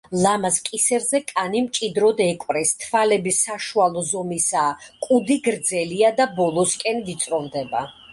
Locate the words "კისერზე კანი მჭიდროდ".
0.67-2.23